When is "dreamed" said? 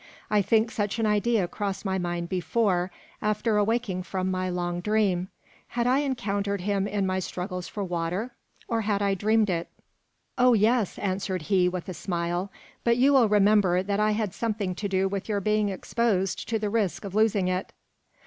9.13-9.51